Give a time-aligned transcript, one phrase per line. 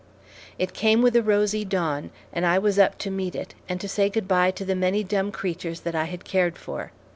[0.57, 3.87] It came with a rosy dawn, and I was up to meet it, and to
[3.87, 6.91] say good bye to the many dumb creatures that I had cared for.